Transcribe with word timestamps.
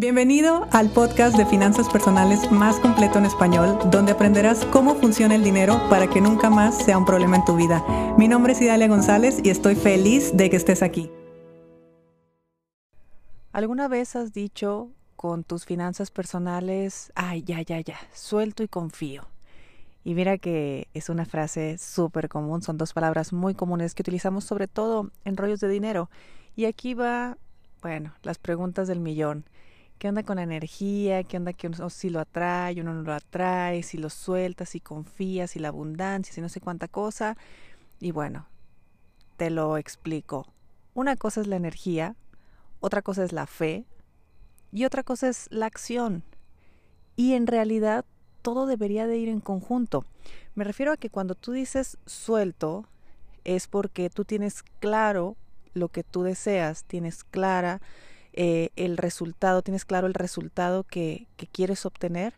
Bienvenido 0.00 0.66
al 0.72 0.88
podcast 0.88 1.36
de 1.36 1.44
finanzas 1.44 1.86
personales 1.90 2.50
más 2.50 2.80
completo 2.80 3.18
en 3.18 3.26
español, 3.26 3.78
donde 3.90 4.12
aprenderás 4.12 4.64
cómo 4.64 4.94
funciona 4.94 5.34
el 5.34 5.44
dinero 5.44 5.78
para 5.90 6.08
que 6.08 6.22
nunca 6.22 6.48
más 6.48 6.82
sea 6.82 6.96
un 6.96 7.04
problema 7.04 7.36
en 7.36 7.44
tu 7.44 7.54
vida. 7.54 7.84
Mi 8.16 8.26
nombre 8.26 8.54
es 8.54 8.62
Idalia 8.62 8.88
González 8.88 9.42
y 9.44 9.50
estoy 9.50 9.74
feliz 9.74 10.34
de 10.34 10.48
que 10.48 10.56
estés 10.56 10.82
aquí. 10.82 11.10
¿Alguna 13.52 13.88
vez 13.88 14.16
has 14.16 14.32
dicho 14.32 14.88
con 15.16 15.44
tus 15.44 15.66
finanzas 15.66 16.10
personales, 16.10 17.12
ay, 17.14 17.42
ya, 17.42 17.60
ya, 17.60 17.80
ya, 17.80 17.98
suelto 18.14 18.62
y 18.62 18.68
confío? 18.68 19.26
Y 20.02 20.14
mira 20.14 20.38
que 20.38 20.88
es 20.94 21.10
una 21.10 21.26
frase 21.26 21.76
súper 21.76 22.30
común, 22.30 22.62
son 22.62 22.78
dos 22.78 22.94
palabras 22.94 23.34
muy 23.34 23.52
comunes 23.52 23.94
que 23.94 24.00
utilizamos 24.00 24.44
sobre 24.44 24.66
todo 24.66 25.10
en 25.26 25.36
rollos 25.36 25.60
de 25.60 25.68
dinero. 25.68 26.08
Y 26.56 26.64
aquí 26.64 26.94
va, 26.94 27.36
bueno, 27.82 28.14
las 28.22 28.38
preguntas 28.38 28.88
del 28.88 29.00
millón. 29.00 29.44
¿Qué 30.00 30.08
onda 30.08 30.22
con 30.22 30.36
la 30.36 30.44
energía? 30.44 31.24
¿Qué 31.24 31.36
onda 31.36 31.52
que 31.52 31.66
uno 31.66 31.90
si 31.90 32.08
lo 32.08 32.20
atrae, 32.20 32.80
uno 32.80 32.94
no 32.94 33.02
lo 33.02 33.12
atrae? 33.12 33.82
Si 33.82 33.98
lo 33.98 34.08
sueltas, 34.08 34.70
si 34.70 34.80
confías, 34.80 35.50
si 35.50 35.58
la 35.58 35.68
abundancia, 35.68 36.32
si 36.32 36.40
no 36.40 36.48
sé 36.48 36.58
cuánta 36.58 36.88
cosa. 36.88 37.36
Y 38.00 38.10
bueno, 38.10 38.46
te 39.36 39.50
lo 39.50 39.76
explico. 39.76 40.46
Una 40.94 41.16
cosa 41.16 41.42
es 41.42 41.48
la 41.48 41.56
energía, 41.56 42.16
otra 42.80 43.02
cosa 43.02 43.24
es 43.24 43.34
la 43.34 43.46
fe 43.46 43.84
y 44.72 44.86
otra 44.86 45.02
cosa 45.02 45.28
es 45.28 45.48
la 45.50 45.66
acción. 45.66 46.22
Y 47.14 47.34
en 47.34 47.46
realidad 47.46 48.06
todo 48.40 48.64
debería 48.64 49.06
de 49.06 49.18
ir 49.18 49.28
en 49.28 49.40
conjunto. 49.40 50.06
Me 50.54 50.64
refiero 50.64 50.92
a 50.92 50.96
que 50.96 51.10
cuando 51.10 51.34
tú 51.34 51.52
dices 51.52 51.98
suelto 52.06 52.86
es 53.44 53.66
porque 53.66 54.08
tú 54.08 54.24
tienes 54.24 54.62
claro 54.62 55.36
lo 55.74 55.88
que 55.88 56.04
tú 56.04 56.22
deseas, 56.22 56.84
tienes 56.84 57.22
clara 57.22 57.82
eh, 58.32 58.70
el 58.76 58.96
resultado, 58.96 59.62
tienes 59.62 59.84
claro 59.84 60.06
el 60.06 60.14
resultado 60.14 60.84
que, 60.84 61.26
que 61.36 61.46
quieres 61.46 61.86
obtener, 61.86 62.34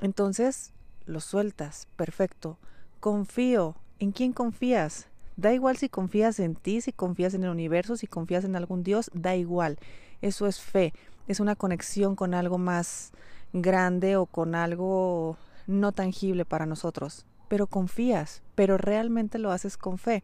entonces 0.00 0.72
lo 1.06 1.20
sueltas, 1.20 1.86
perfecto. 1.96 2.58
Confío. 3.00 3.76
¿En 3.98 4.12
quién 4.12 4.32
confías? 4.32 5.06
Da 5.36 5.52
igual 5.52 5.76
si 5.76 5.88
confías 5.88 6.38
en 6.40 6.54
ti, 6.54 6.80
si 6.80 6.92
confías 6.92 7.34
en 7.34 7.44
el 7.44 7.50
universo, 7.50 7.96
si 7.96 8.06
confías 8.06 8.44
en 8.44 8.56
algún 8.56 8.82
Dios, 8.82 9.10
da 9.14 9.34
igual. 9.34 9.78
Eso 10.22 10.46
es 10.46 10.60
fe, 10.60 10.92
es 11.28 11.40
una 11.40 11.56
conexión 11.56 12.16
con 12.16 12.34
algo 12.34 12.58
más 12.58 13.12
grande 13.52 14.16
o 14.16 14.26
con 14.26 14.54
algo 14.54 15.36
no 15.66 15.92
tangible 15.92 16.44
para 16.44 16.66
nosotros. 16.66 17.26
Pero 17.48 17.66
confías, 17.66 18.42
pero 18.54 18.78
realmente 18.78 19.38
lo 19.38 19.50
haces 19.50 19.76
con 19.76 19.98
fe. 19.98 20.22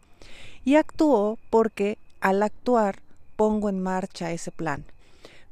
Y 0.65 0.77
actúo 0.77 1.39
porque 1.51 1.99
al 2.21 2.43
actuar 2.43 3.01
pongo 3.41 3.71
en 3.71 3.81
marcha 3.83 4.33
ese 4.33 4.53
plan. 4.53 4.85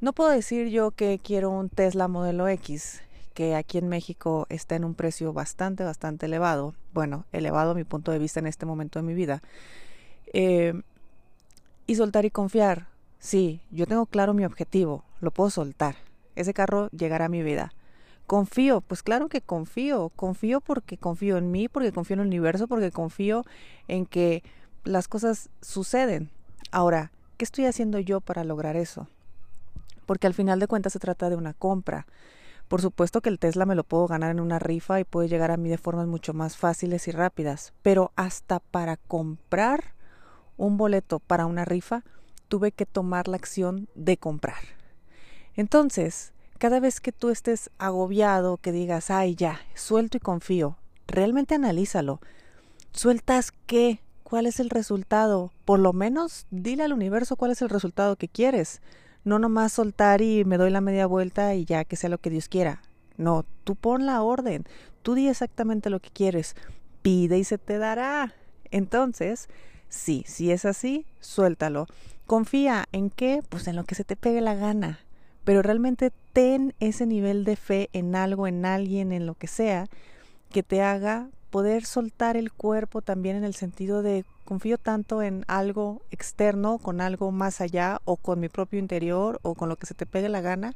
No 0.02 0.12
puedo 0.12 0.28
decir 0.28 0.68
yo 0.68 0.90
que 0.90 1.18
quiero 1.18 1.48
un 1.48 1.70
Tesla 1.70 2.06
modelo 2.06 2.46
X, 2.46 3.00
que 3.32 3.54
aquí 3.54 3.78
en 3.78 3.88
México 3.88 4.44
está 4.50 4.76
en 4.76 4.84
un 4.84 4.92
precio 4.92 5.32
bastante, 5.32 5.84
bastante 5.84 6.26
elevado. 6.26 6.74
Bueno, 6.92 7.24
elevado 7.32 7.70
a 7.70 7.74
mi 7.74 7.84
punto 7.84 8.12
de 8.12 8.18
vista 8.18 8.40
en 8.40 8.46
este 8.46 8.66
momento 8.66 8.98
de 8.98 9.06
mi 9.06 9.14
vida. 9.14 9.40
Eh, 10.34 10.82
y 11.86 11.94
soltar 11.94 12.26
y 12.26 12.30
confiar. 12.30 12.88
Sí, 13.20 13.62
yo 13.70 13.86
tengo 13.86 14.04
claro 14.04 14.34
mi 14.34 14.44
objetivo, 14.44 15.02
lo 15.22 15.30
puedo 15.30 15.48
soltar. 15.48 15.96
Ese 16.36 16.52
carro 16.52 16.90
llegará 16.90 17.24
a 17.24 17.30
mi 17.30 17.42
vida. 17.42 17.72
Confío, 18.26 18.82
pues 18.82 19.02
claro 19.02 19.30
que 19.30 19.40
confío. 19.40 20.10
Confío 20.14 20.60
porque 20.60 20.98
confío 20.98 21.38
en 21.38 21.50
mí, 21.50 21.70
porque 21.70 21.92
confío 21.92 22.16
en 22.16 22.20
el 22.20 22.26
universo, 22.26 22.68
porque 22.68 22.90
confío 22.90 23.46
en 23.86 24.04
que 24.04 24.42
las 24.84 25.08
cosas 25.08 25.48
suceden. 25.62 26.28
Ahora, 26.70 27.12
¿Qué 27.38 27.44
estoy 27.44 27.66
haciendo 27.66 28.00
yo 28.00 28.20
para 28.20 28.42
lograr 28.42 28.74
eso? 28.74 29.06
Porque 30.06 30.26
al 30.26 30.34
final 30.34 30.58
de 30.58 30.66
cuentas 30.66 30.92
se 30.92 30.98
trata 30.98 31.30
de 31.30 31.36
una 31.36 31.54
compra. 31.54 32.04
Por 32.66 32.82
supuesto 32.82 33.20
que 33.20 33.28
el 33.28 33.38
Tesla 33.38 33.64
me 33.64 33.76
lo 33.76 33.84
puedo 33.84 34.08
ganar 34.08 34.32
en 34.32 34.40
una 34.40 34.58
rifa 34.58 34.98
y 34.98 35.04
puede 35.04 35.28
llegar 35.28 35.52
a 35.52 35.56
mí 35.56 35.68
de 35.68 35.78
formas 35.78 36.08
mucho 36.08 36.34
más 36.34 36.56
fáciles 36.56 37.06
y 37.06 37.12
rápidas, 37.12 37.74
pero 37.80 38.10
hasta 38.16 38.58
para 38.58 38.96
comprar 38.96 39.94
un 40.56 40.76
boleto 40.78 41.20
para 41.20 41.46
una 41.46 41.64
rifa 41.64 42.02
tuve 42.48 42.72
que 42.72 42.86
tomar 42.86 43.28
la 43.28 43.36
acción 43.36 43.88
de 43.94 44.16
comprar. 44.16 44.58
Entonces, 45.54 46.32
cada 46.58 46.80
vez 46.80 46.98
que 47.00 47.12
tú 47.12 47.30
estés 47.30 47.70
agobiado, 47.78 48.56
que 48.56 48.72
digas, 48.72 49.12
ay 49.12 49.36
ya, 49.36 49.60
suelto 49.76 50.16
y 50.16 50.20
confío, 50.20 50.76
realmente 51.06 51.54
analízalo. 51.54 52.20
¿Sueltas 52.90 53.52
qué? 53.66 54.00
Cuál 54.28 54.44
es 54.44 54.60
el 54.60 54.68
resultado. 54.68 55.52
Por 55.64 55.78
lo 55.78 55.94
menos 55.94 56.46
dile 56.50 56.82
al 56.82 56.92
universo 56.92 57.36
cuál 57.36 57.50
es 57.50 57.62
el 57.62 57.70
resultado 57.70 58.16
que 58.16 58.28
quieres. 58.28 58.82
No 59.24 59.38
nomás 59.38 59.72
soltar 59.72 60.20
y 60.20 60.44
me 60.44 60.58
doy 60.58 60.70
la 60.70 60.82
media 60.82 61.06
vuelta 61.06 61.54
y 61.54 61.64
ya 61.64 61.86
que 61.86 61.96
sea 61.96 62.10
lo 62.10 62.18
que 62.18 62.28
Dios 62.28 62.46
quiera. 62.50 62.82
No, 63.16 63.46
tú 63.64 63.74
pon 63.74 64.04
la 64.04 64.20
orden. 64.20 64.64
Tú 65.00 65.14
di 65.14 65.28
exactamente 65.28 65.88
lo 65.88 66.00
que 66.00 66.10
quieres. 66.10 66.56
Pide 67.00 67.38
y 67.38 67.44
se 67.44 67.56
te 67.56 67.78
dará. 67.78 68.34
Entonces, 68.70 69.48
sí, 69.88 70.24
si 70.26 70.52
es 70.52 70.66
así, 70.66 71.06
suéltalo. 71.20 71.86
Confía 72.26 72.84
en 72.92 73.08
qué? 73.08 73.42
Pues 73.48 73.66
en 73.66 73.76
lo 73.76 73.84
que 73.84 73.94
se 73.94 74.04
te 74.04 74.14
pegue 74.14 74.42
la 74.42 74.54
gana. 74.54 75.00
Pero 75.44 75.62
realmente 75.62 76.12
ten 76.34 76.74
ese 76.80 77.06
nivel 77.06 77.46
de 77.46 77.56
fe 77.56 77.88
en 77.94 78.14
algo, 78.14 78.46
en 78.46 78.66
alguien, 78.66 79.10
en 79.12 79.24
lo 79.24 79.36
que 79.36 79.46
sea, 79.46 79.86
que 80.50 80.62
te 80.62 80.82
haga 80.82 81.30
poder 81.50 81.84
soltar 81.84 82.36
el 82.36 82.52
cuerpo 82.52 83.02
también 83.02 83.36
en 83.36 83.44
el 83.44 83.54
sentido 83.54 84.02
de 84.02 84.24
confío 84.44 84.78
tanto 84.78 85.22
en 85.22 85.44
algo 85.48 86.02
externo, 86.10 86.78
con 86.78 87.00
algo 87.00 87.32
más 87.32 87.60
allá 87.60 88.00
o 88.04 88.16
con 88.16 88.40
mi 88.40 88.48
propio 88.48 88.78
interior 88.78 89.40
o 89.42 89.54
con 89.54 89.68
lo 89.68 89.76
que 89.76 89.86
se 89.86 89.94
te 89.94 90.06
pegue 90.06 90.28
la 90.28 90.40
gana 90.40 90.74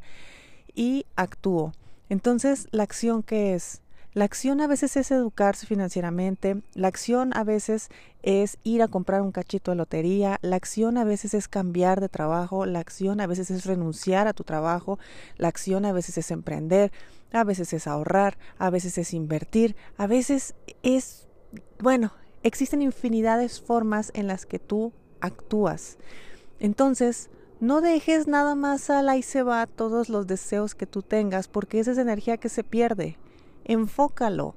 y 0.75 1.05
actúo. 1.17 1.73
Entonces, 2.09 2.69
la 2.71 2.83
acción 2.83 3.23
que 3.23 3.55
es 3.55 3.82
la 4.15 4.27
acción 4.27 4.61
a 4.61 4.67
veces 4.67 4.99
es 4.99 5.11
educarse 5.11 5.67
financieramente, 5.67 6.61
la 6.75 6.89
acción 6.89 7.35
a 7.35 7.45
veces 7.45 7.89
es 8.23 8.59
ir 8.63 8.83
a 8.83 8.89
comprar 8.89 9.23
un 9.23 9.33
cachito 9.33 9.71
de 9.71 9.79
lotería, 9.79 10.39
la 10.43 10.57
acción 10.57 10.99
a 10.99 11.05
veces 11.05 11.33
es 11.33 11.49
cambiar 11.49 11.99
de 12.03 12.11
trabajo, 12.11 12.67
la 12.67 12.81
acción 12.81 13.23
a 13.23 13.27
veces 13.27 13.51
es 13.51 13.65
renunciar 13.65 14.29
a 14.29 14.35
tu 14.35 14.45
trabajo, 14.45 14.99
la 15.39 15.49
acción 15.49 15.87
a 15.87 15.93
veces 15.93 16.19
es 16.19 16.31
emprender, 16.31 16.93
a 17.33 17.43
veces 17.43 17.73
es 17.73 17.87
ahorrar, 17.87 18.37
a 18.59 18.69
veces 18.69 18.99
es 18.99 19.15
invertir, 19.15 19.77
a 19.97 20.07
veces 20.07 20.57
es, 20.83 21.27
bueno, 21.79 22.13
existen 22.43 22.83
infinidades 22.83 23.63
formas 23.63 24.13
en 24.15 24.27
las 24.27 24.45
que 24.45 24.59
tú 24.59 24.93
actúas. 25.23 25.97
Entonces, 26.61 27.31
no 27.61 27.81
dejes 27.81 28.27
nada 28.27 28.57
más 28.57 28.91
a 28.91 29.01
la 29.01 29.17
y 29.17 29.23
se 29.23 29.43
va 29.43 29.67
todos 29.67 30.11
los 30.11 30.27
deseos 30.27 30.75
que 30.75 30.87
tú 30.87 31.01
tengas, 31.01 31.49
porque 31.49 31.81
esa 31.81 31.93
es 31.93 31.99
energía 31.99 32.37
que 32.37 32.51
se 32.51 32.63
pierde 32.63 33.17
enfócalo, 33.65 34.55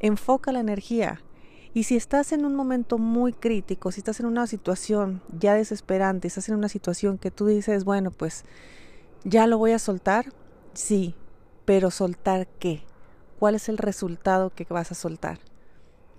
enfoca 0.00 0.52
la 0.52 0.60
energía. 0.60 1.20
Y 1.74 1.84
si 1.84 1.96
estás 1.96 2.32
en 2.32 2.44
un 2.44 2.54
momento 2.54 2.98
muy 2.98 3.32
crítico, 3.32 3.92
si 3.92 4.00
estás 4.00 4.20
en 4.20 4.26
una 4.26 4.46
situación 4.46 5.22
ya 5.38 5.54
desesperante, 5.54 6.28
estás 6.28 6.48
en 6.48 6.56
una 6.56 6.68
situación 6.68 7.18
que 7.18 7.30
tú 7.30 7.46
dices, 7.46 7.84
bueno, 7.84 8.10
pues 8.10 8.44
ya 9.24 9.46
lo 9.46 9.58
voy 9.58 9.72
a 9.72 9.78
soltar, 9.78 10.32
sí, 10.72 11.14
pero 11.64 11.90
soltar 11.90 12.48
qué? 12.58 12.82
¿Cuál 13.38 13.54
es 13.54 13.68
el 13.68 13.78
resultado 13.78 14.50
que 14.50 14.66
vas 14.68 14.90
a 14.90 14.94
soltar? 14.94 15.38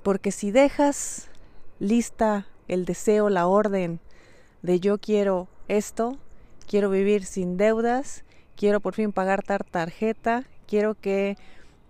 Porque 0.04 0.32
si 0.32 0.52
dejas 0.52 1.30
lista 1.80 2.48
el 2.68 2.86
deseo, 2.86 3.30
la 3.30 3.48
orden 3.48 4.00
de 4.62 4.80
yo 4.80 4.98
quiero 5.00 5.48
esto, 5.68 6.18
quiero 6.68 6.90
vivir 6.90 7.26
sin 7.26 7.58
deudas, 7.58 8.24
quiero 8.56 8.80
por 8.80 8.94
fin 8.94 9.12
pagar 9.12 9.44
tarjeta, 9.44 10.46
quiero 10.68 10.96
que 10.96 11.38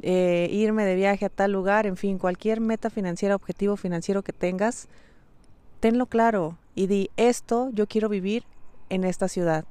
eh, 0.02 0.48
irme 0.52 0.86
de 0.86 0.96
viaje 0.96 1.26
a 1.26 1.30
tal 1.30 1.52
lugar, 1.52 1.86
en 1.86 1.98
fin, 1.98 2.18
cualquier 2.18 2.62
meta 2.62 2.90
financiera, 2.90 3.36
objetivo 3.36 3.76
financiero 3.76 4.22
que 4.24 4.34
tengas, 4.34 4.88
tenlo 5.80 6.06
claro 6.06 6.58
y 6.76 6.88
di 6.88 7.10
esto 7.18 7.70
yo 7.74 7.88
quiero 7.88 8.10
vivir 8.10 8.44
en 8.90 9.04
esta 9.04 9.28
ciudad 9.28 9.66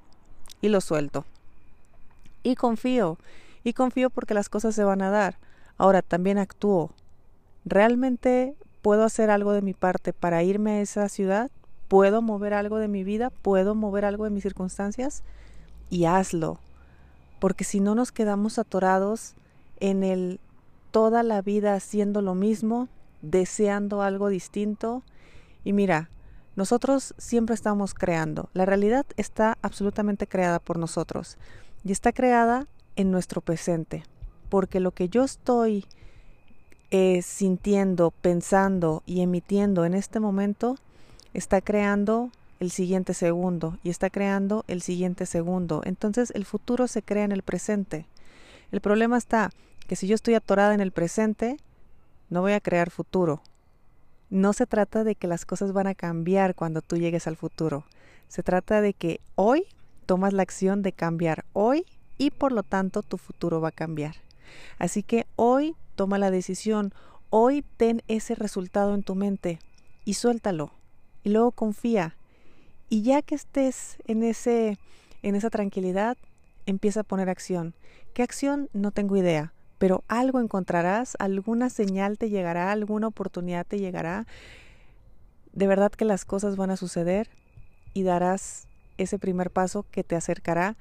y 0.60 0.68
lo 0.68 0.80
suelto. 0.80 1.24
Y 2.42 2.54
confío, 2.54 3.18
y 3.64 3.72
confío 3.72 4.10
porque 4.10 4.34
las 4.34 4.48
cosas 4.48 4.74
se 4.74 4.84
van 4.84 5.02
a 5.02 5.10
dar. 5.10 5.38
Ahora 5.76 6.02
también 6.02 6.38
actúo. 6.38 6.90
¿Realmente 7.64 8.54
puedo 8.82 9.04
hacer 9.04 9.30
algo 9.30 9.52
de 9.52 9.62
mi 9.62 9.74
parte 9.74 10.12
para 10.12 10.42
irme 10.42 10.72
a 10.72 10.80
esa 10.80 11.08
ciudad? 11.08 11.50
¿Puedo 11.88 12.22
mover 12.22 12.54
algo 12.54 12.78
de 12.78 12.88
mi 12.88 13.04
vida? 13.04 13.30
¿Puedo 13.30 13.74
mover 13.74 14.04
algo 14.04 14.24
de 14.24 14.30
mis 14.30 14.42
circunstancias? 14.42 15.22
Y 15.90 16.04
hazlo. 16.04 16.58
Porque 17.40 17.64
si 17.64 17.80
no 17.80 17.94
nos 17.94 18.12
quedamos 18.12 18.58
atorados 18.58 19.34
en 19.80 20.04
el 20.04 20.40
toda 20.90 21.22
la 21.22 21.42
vida 21.42 21.74
haciendo 21.74 22.22
lo 22.22 22.34
mismo, 22.34 22.88
deseando 23.22 24.02
algo 24.02 24.28
distinto. 24.28 25.02
Y 25.64 25.72
mira, 25.72 26.10
nosotros 26.56 27.14
siempre 27.18 27.54
estamos 27.54 27.94
creando. 27.94 28.48
La 28.52 28.64
realidad 28.64 29.06
está 29.16 29.58
absolutamente 29.62 30.26
creada 30.26 30.58
por 30.58 30.78
nosotros 30.78 31.36
y 31.84 31.92
está 31.92 32.12
creada 32.12 32.66
en 32.96 33.10
nuestro 33.10 33.40
presente. 33.40 34.02
Porque 34.48 34.80
lo 34.80 34.92
que 34.92 35.08
yo 35.08 35.24
estoy 35.24 35.84
eh, 36.90 37.22
sintiendo, 37.22 38.10
pensando 38.10 39.02
y 39.06 39.20
emitiendo 39.20 39.84
en 39.84 39.94
este 39.94 40.20
momento 40.20 40.76
está 41.34 41.60
creando 41.60 42.30
el 42.60 42.70
siguiente 42.70 43.14
segundo 43.14 43.78
y 43.82 43.90
está 43.90 44.10
creando 44.10 44.64
el 44.68 44.82
siguiente 44.82 45.26
segundo. 45.26 45.82
Entonces 45.84 46.32
el 46.34 46.44
futuro 46.44 46.88
se 46.88 47.02
crea 47.02 47.24
en 47.24 47.32
el 47.32 47.42
presente. 47.42 48.06
El 48.72 48.80
problema 48.80 49.16
está 49.16 49.50
que 49.88 49.96
si 49.96 50.06
yo 50.06 50.14
estoy 50.14 50.34
atorada 50.34 50.74
en 50.74 50.80
el 50.80 50.92
presente, 50.92 51.56
no 52.30 52.42
voy 52.42 52.52
a 52.52 52.60
crear 52.60 52.90
futuro. 52.90 53.42
No 54.30 54.52
se 54.52 54.66
trata 54.66 55.02
de 55.02 55.14
que 55.14 55.26
las 55.26 55.46
cosas 55.46 55.72
van 55.72 55.86
a 55.86 55.94
cambiar 55.94 56.54
cuando 56.54 56.82
tú 56.82 56.96
llegues 56.98 57.26
al 57.26 57.36
futuro. 57.36 57.84
Se 58.28 58.42
trata 58.42 58.82
de 58.82 58.92
que 58.92 59.20
hoy 59.34 59.64
tomas 60.04 60.34
la 60.34 60.42
acción 60.42 60.82
de 60.82 60.92
cambiar 60.92 61.46
hoy 61.54 61.86
y 62.18 62.30
por 62.30 62.52
lo 62.52 62.62
tanto 62.62 63.02
tu 63.02 63.16
futuro 63.16 63.62
va 63.62 63.68
a 63.68 63.72
cambiar. 63.72 64.16
Así 64.78 65.02
que 65.02 65.26
hoy 65.36 65.74
toma 65.96 66.18
la 66.18 66.30
decisión, 66.30 66.92
hoy 67.30 67.64
ten 67.78 68.02
ese 68.08 68.34
resultado 68.34 68.94
en 68.94 69.02
tu 69.02 69.14
mente 69.14 69.58
y 70.04 70.14
suéltalo. 70.14 70.70
Y 71.24 71.30
luego 71.30 71.50
confía. 71.52 72.14
Y 72.90 73.02
ya 73.02 73.22
que 73.22 73.34
estés 73.34 73.96
en 74.06 74.22
ese 74.22 74.78
en 75.22 75.34
esa 75.34 75.50
tranquilidad, 75.50 76.16
empieza 76.66 77.00
a 77.00 77.04
poner 77.04 77.28
acción. 77.28 77.74
¿Qué 78.12 78.22
acción? 78.22 78.68
No 78.72 78.92
tengo 78.92 79.16
idea, 79.16 79.52
pero 79.78 80.04
algo 80.08 80.40
encontrarás, 80.40 81.16
alguna 81.18 81.70
señal 81.70 82.18
te 82.18 82.30
llegará, 82.30 82.72
alguna 82.72 83.06
oportunidad 83.06 83.66
te 83.66 83.78
llegará. 83.78 84.26
De 85.52 85.66
verdad 85.66 85.92
que 85.92 86.04
las 86.04 86.24
cosas 86.24 86.56
van 86.56 86.70
a 86.70 86.76
suceder 86.76 87.28
y 87.94 88.02
darás 88.02 88.66
ese 88.98 89.18
primer 89.18 89.50
paso 89.50 89.86
que 89.90 90.04
te 90.04 90.16
acercará 90.16 90.76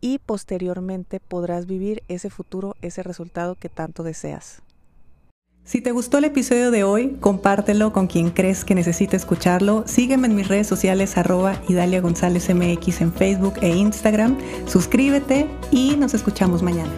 y 0.00 0.18
posteriormente 0.18 1.20
podrás 1.20 1.66
vivir 1.66 2.02
ese 2.08 2.28
futuro, 2.28 2.76
ese 2.82 3.02
resultado 3.02 3.54
que 3.54 3.68
tanto 3.68 4.02
deseas. 4.02 4.62
Si 5.64 5.80
te 5.80 5.92
gustó 5.92 6.18
el 6.18 6.24
episodio 6.24 6.70
de 6.70 6.84
hoy, 6.84 7.16
compártelo 7.20 7.94
con 7.94 8.06
quien 8.06 8.28
crees 8.30 8.66
que 8.66 8.74
necesite 8.74 9.16
escucharlo. 9.16 9.84
Sígueme 9.86 10.26
en 10.26 10.34
mis 10.34 10.46
redes 10.46 10.66
sociales 10.66 11.16
arroba 11.16 11.58
Idalia 11.68 12.02
González 12.02 12.54
MX 12.54 13.00
en 13.00 13.14
Facebook 13.14 13.54
e 13.62 13.70
Instagram. 13.70 14.36
Suscríbete 14.66 15.46
y 15.70 15.96
nos 15.96 16.12
escuchamos 16.12 16.62
mañana. 16.62 16.92